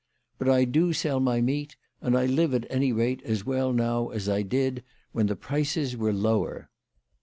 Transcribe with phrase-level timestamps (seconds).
[0.39, 4.09] But I do sell my meat, and I live at any rate as well now
[4.09, 6.71] as I did when the prices were lower."